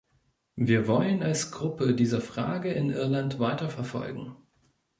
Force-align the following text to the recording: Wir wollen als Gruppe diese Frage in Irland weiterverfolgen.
Wir 0.55 0.87
wollen 0.87 1.21
als 1.21 1.51
Gruppe 1.51 1.93
diese 1.93 2.21
Frage 2.21 2.71
in 2.73 2.89
Irland 2.89 3.39
weiterverfolgen. 3.39 4.35